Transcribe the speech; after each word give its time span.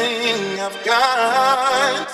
everything 0.00 0.60
I've 0.60 0.84
got. 0.84 2.08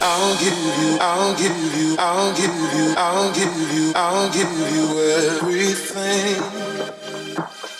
I'll 0.00 0.38
give 0.38 0.54
you, 0.54 0.98
I'll 1.00 1.36
give 1.36 1.56
you, 1.76 1.96
I'll 1.98 2.34
give 2.34 2.54
you, 2.54 2.94
I'll 2.96 3.32
give 3.34 3.72
you, 3.72 3.92
I'll 3.94 4.30
give 4.32 4.52
you 4.52 4.84
everything. 5.26 6.42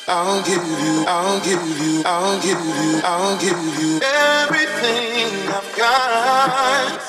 I'll 0.08 0.42
give 0.42 0.64
you, 0.64 1.04
I'll 1.06 1.40
give 1.40 1.62
you, 1.78 2.02
I'll 2.04 2.40
give 2.40 2.60
you, 2.60 3.00
I'll 3.04 3.38
give 3.38 3.58
you 3.78 4.00
everything 4.02 5.48
I've 5.48 5.76
got. 5.76 7.02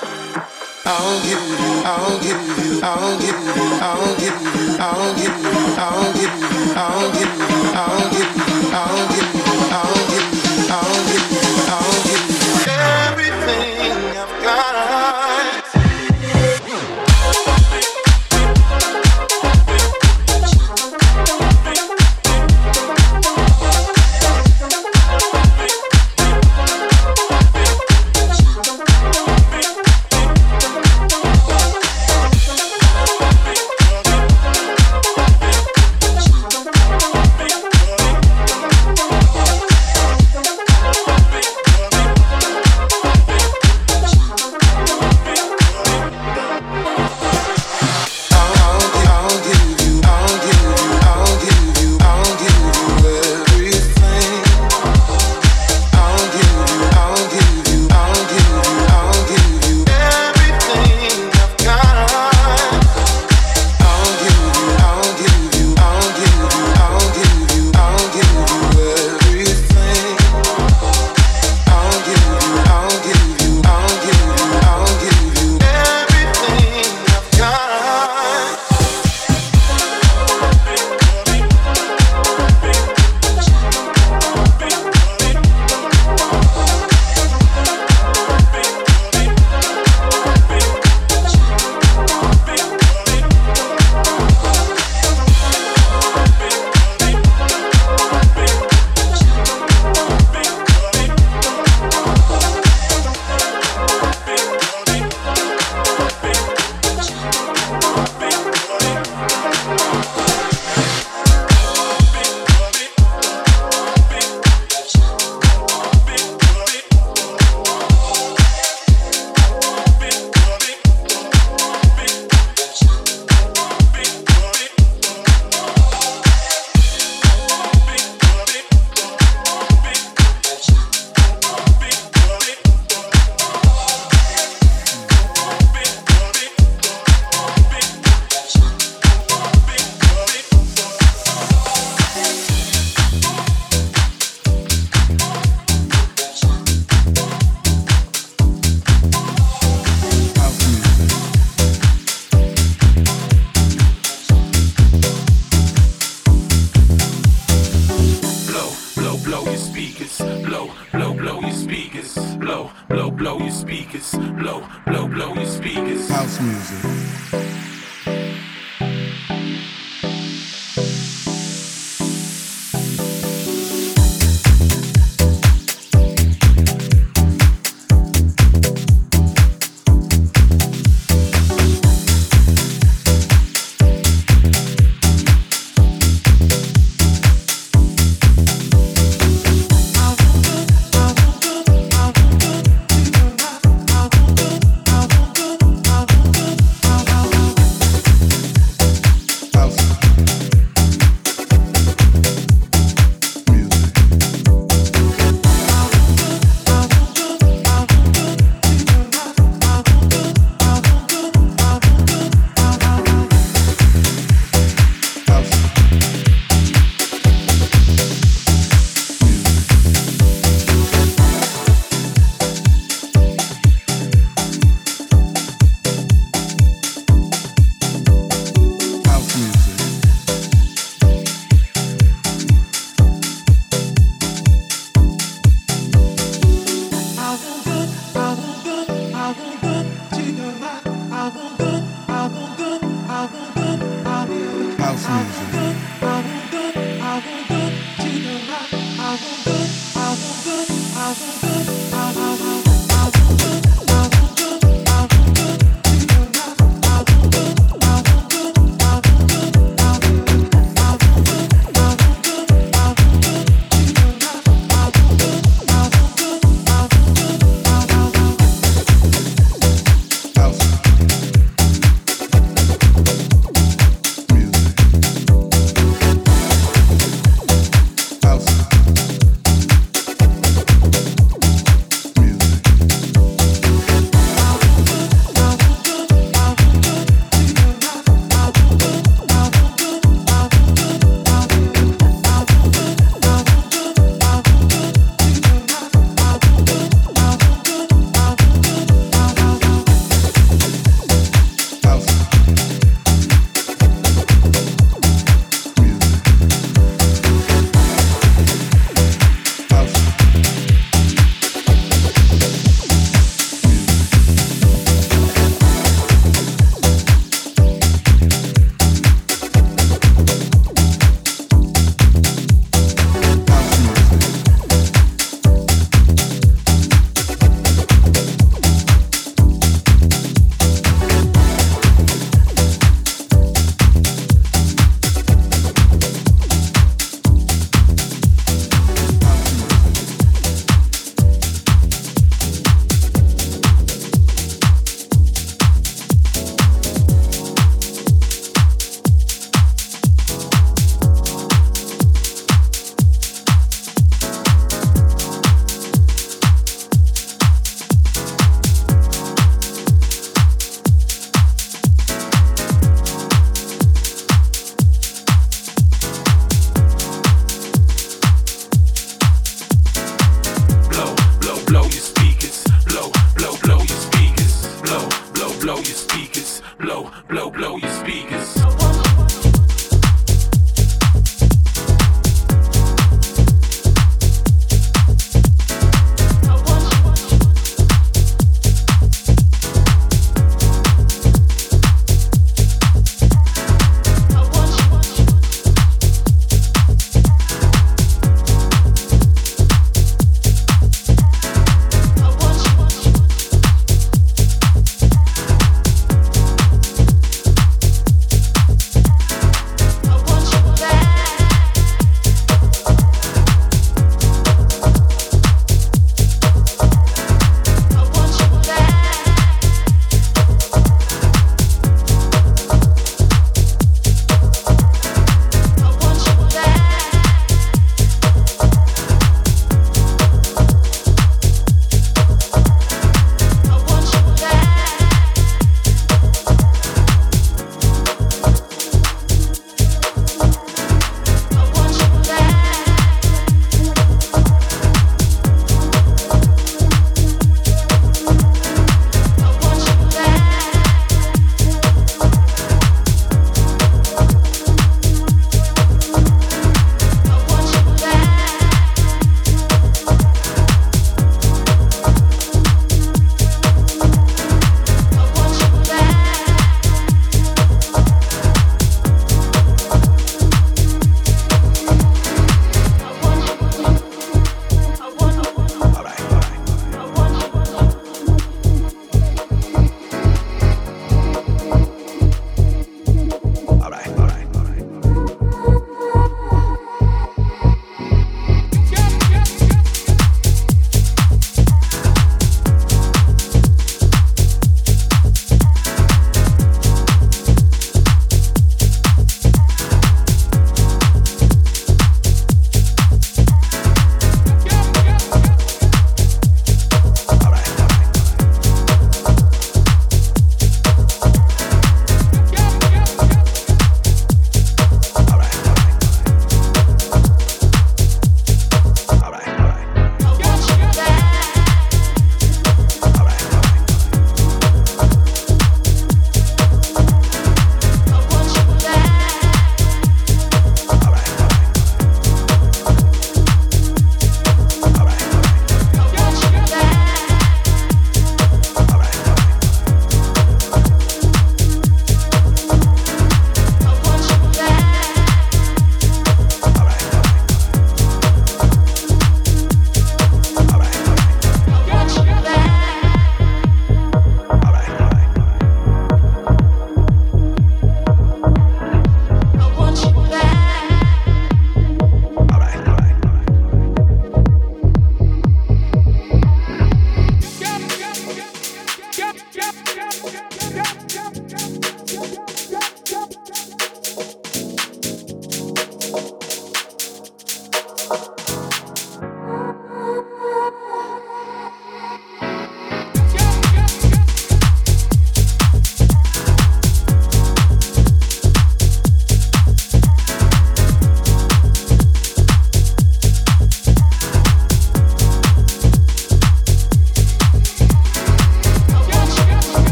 I'll 0.85 1.21
give 1.23 1.43
you, 1.49 1.81
I'll 1.85 2.19
give 2.19 2.41
you, 2.57 2.81
I'll 2.83 3.19
give 3.19 3.39
you, 3.39 3.67
I'll 3.81 4.15
give 4.15 4.41
you, 4.55 4.77
I'll 4.79 5.13
give 5.15 5.37
you, 5.39 5.59
I'll 5.77 6.13
give 6.13 6.35
you, 6.39 6.63
I'll 6.75 7.11
give 7.13 7.29
you, 7.29 7.59
I'll 7.75 8.09
give 8.09 8.29
you, 8.29 8.49
I'll 8.49 9.07
give 9.09 9.29
you, 9.29 9.49
I'll 9.69 9.97
give 9.99 10.09
you, 10.09 10.69
I'll 10.71 11.07
give 11.07 11.43
you. 11.43 11.48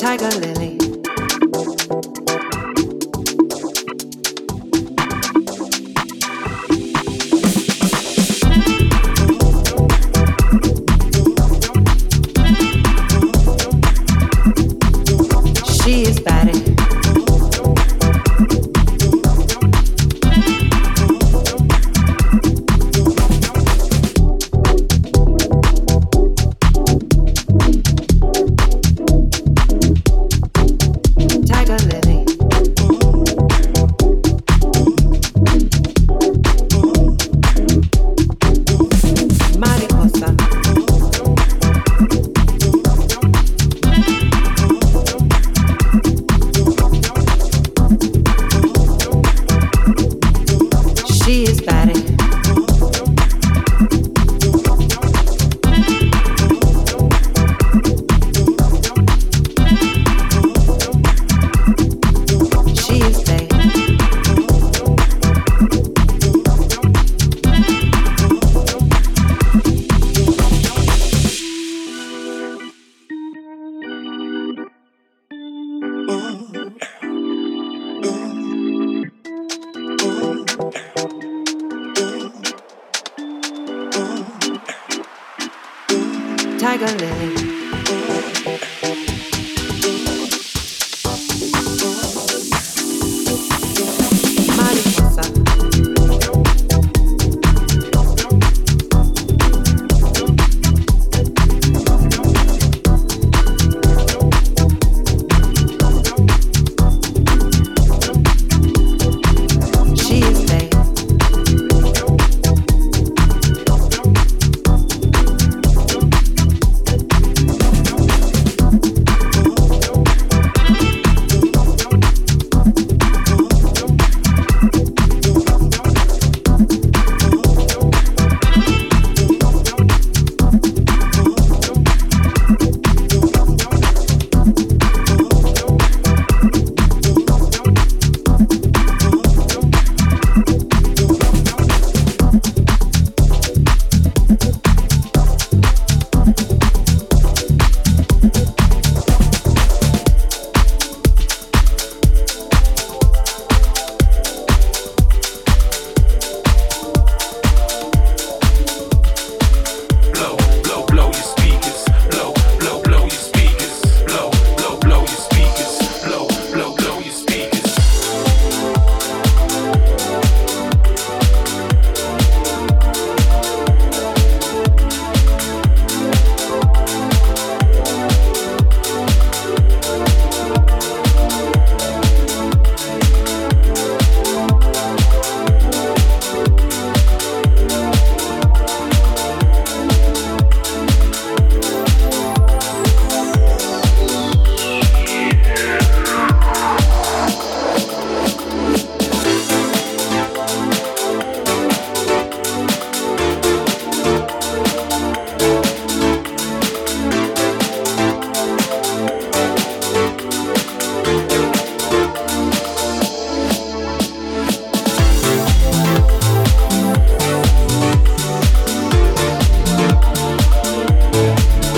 tiger 0.00 0.30
lily. 0.40 0.79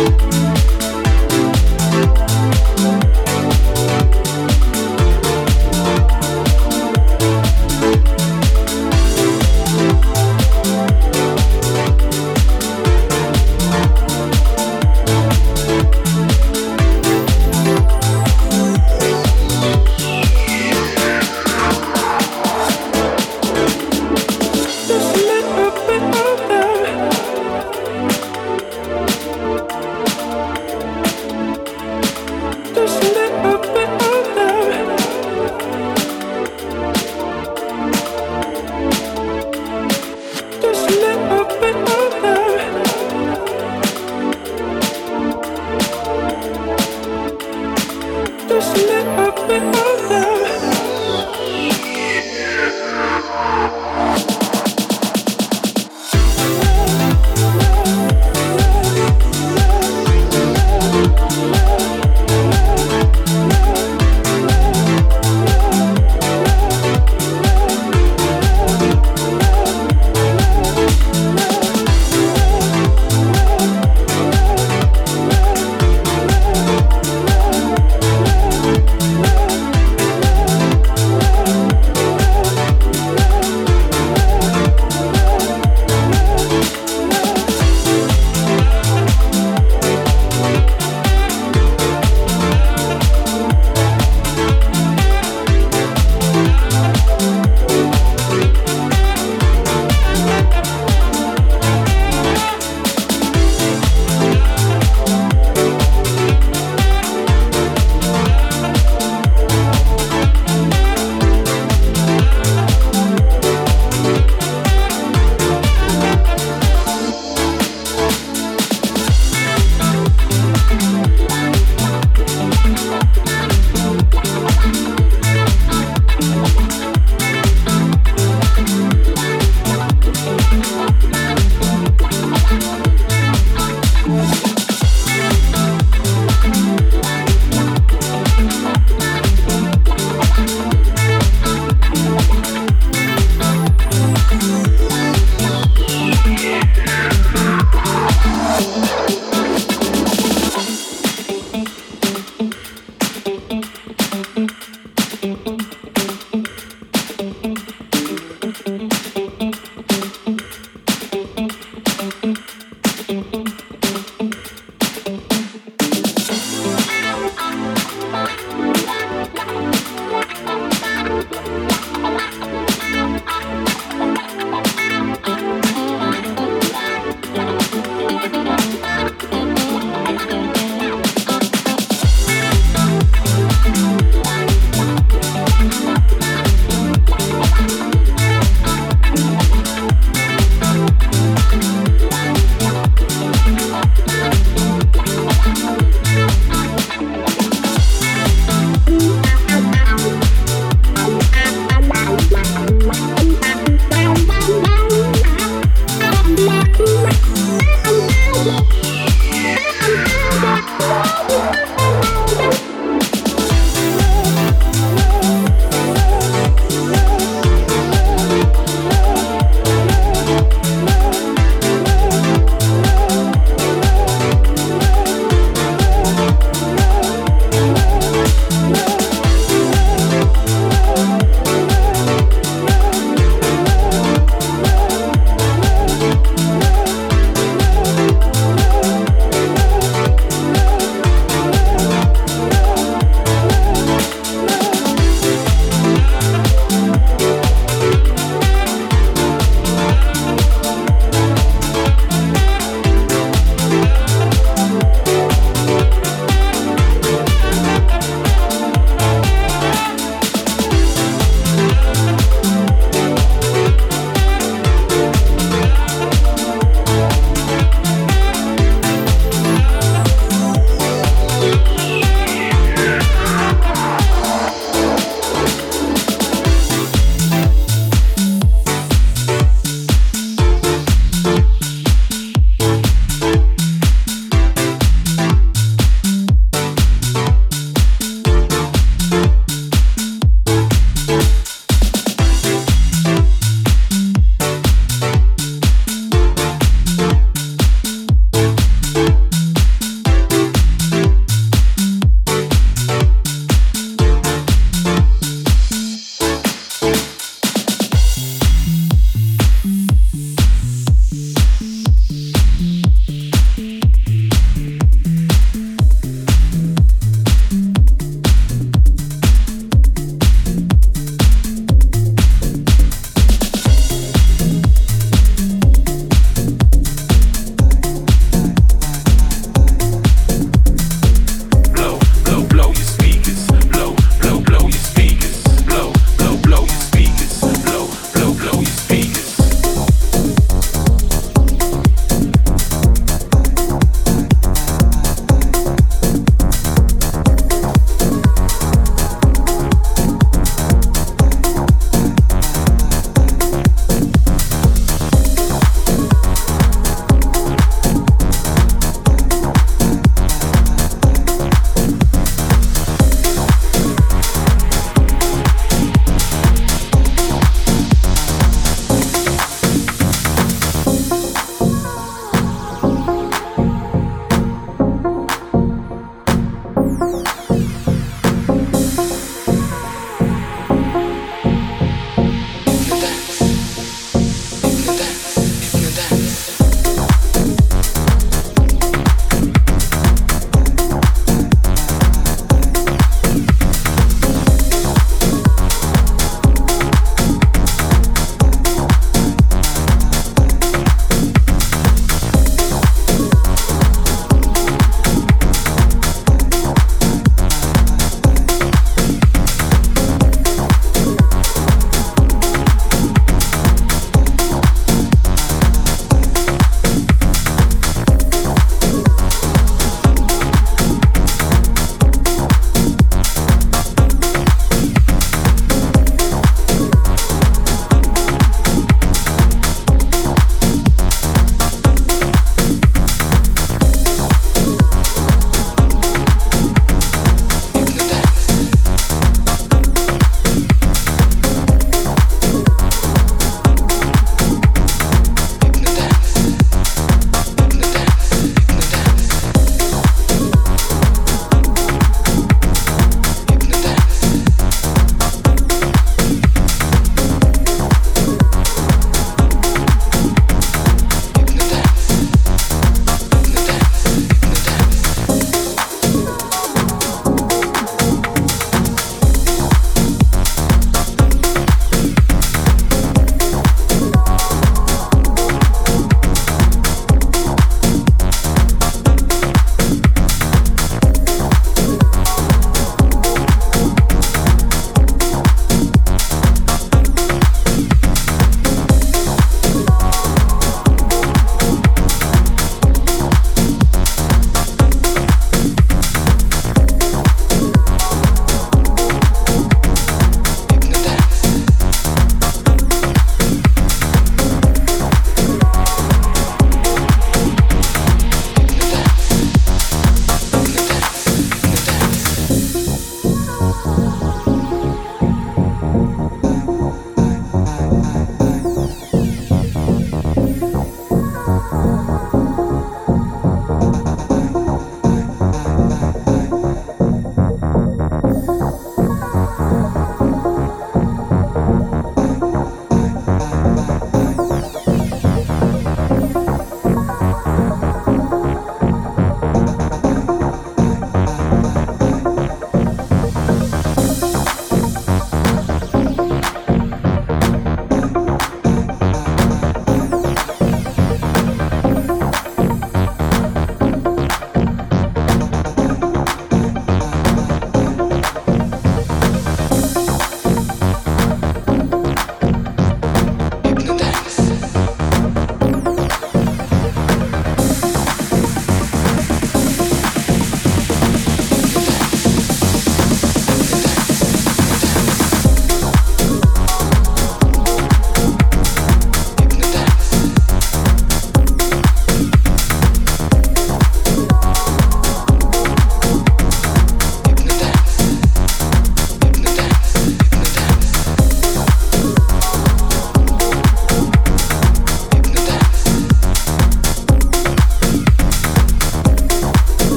Thank 0.00 0.29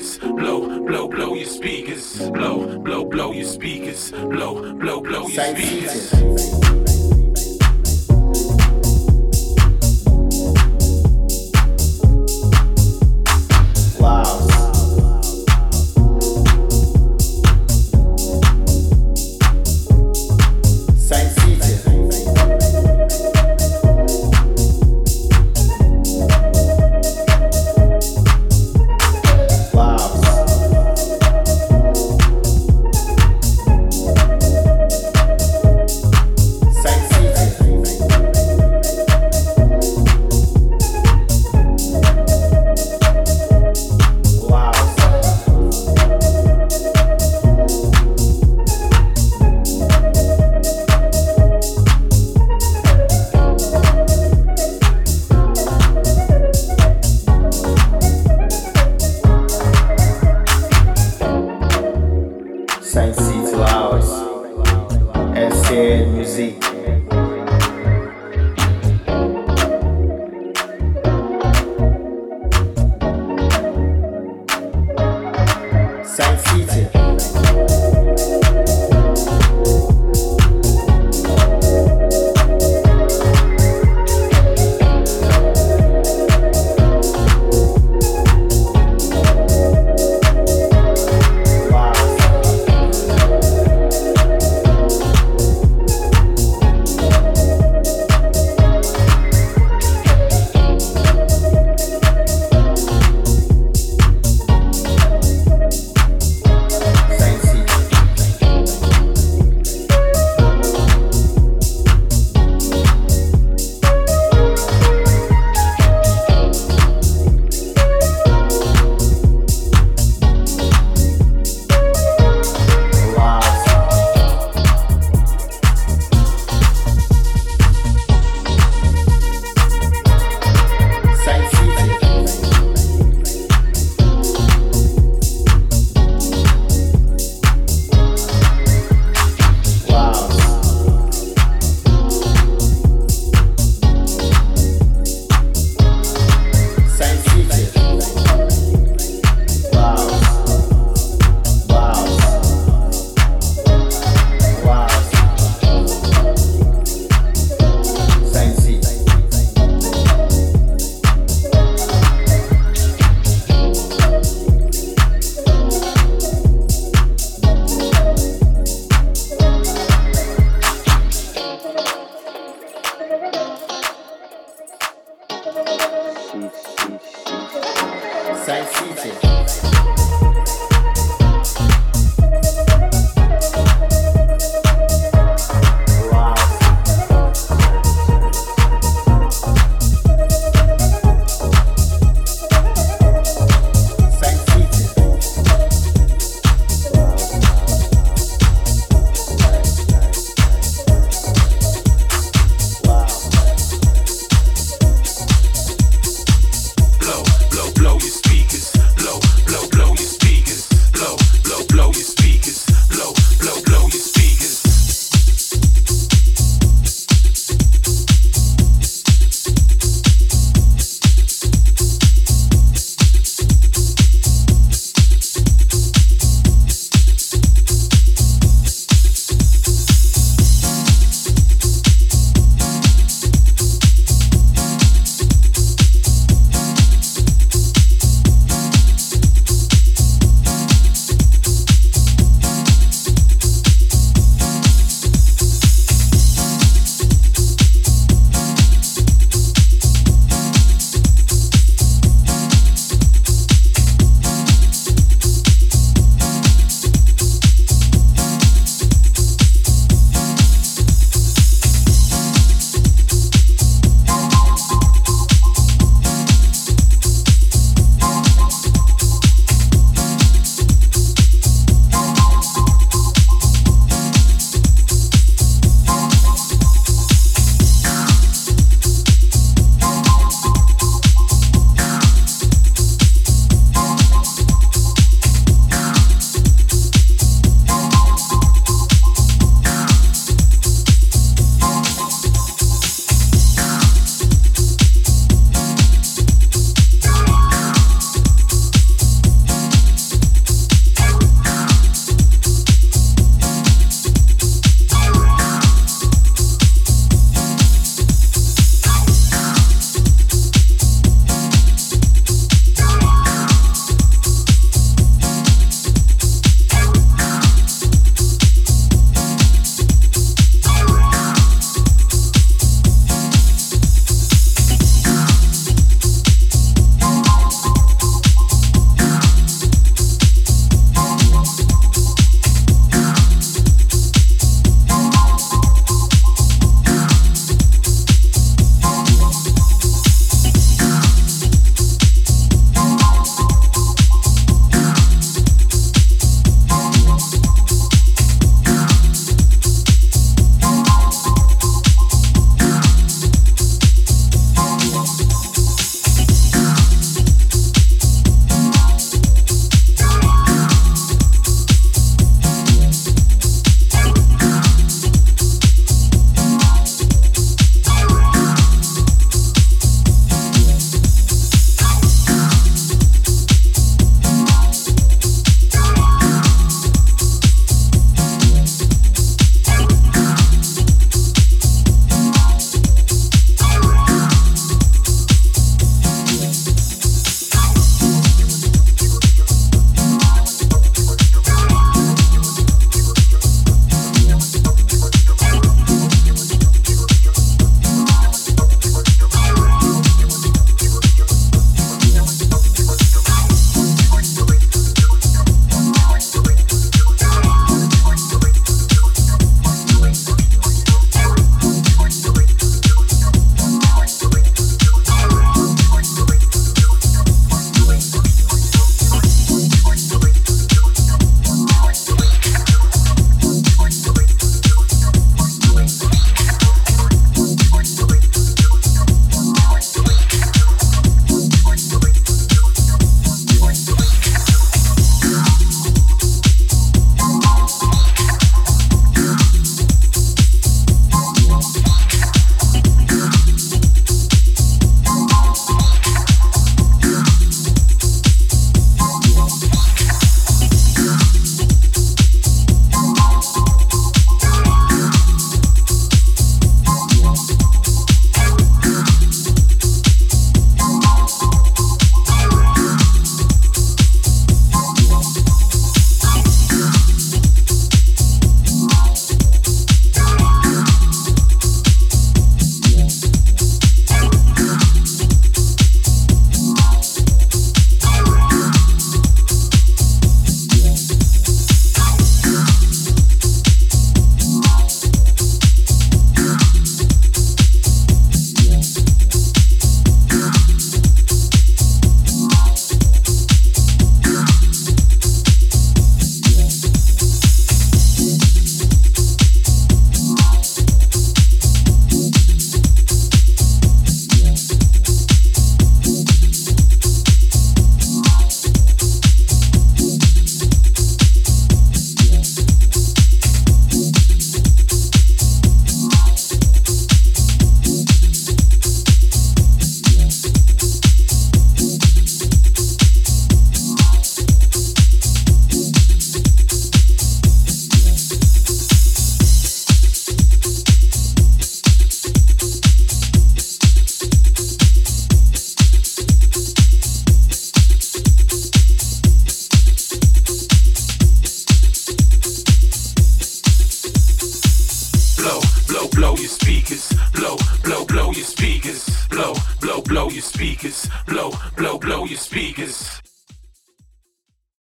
speakers. 0.00 0.18
Blow, 0.18 0.80
blow, 0.80 1.08
blow 1.08 1.34
your 1.34 1.46
speakers. 1.46 2.18
Blow, 2.30 2.78
blow, 2.78 3.04
blow 3.04 3.32
your 3.32 3.44
speakers. 3.44 4.10
Blow, 4.10 4.72
blow, 4.74 5.00
blow 5.00 5.26
your 5.28 5.56
speakers. 5.56 7.27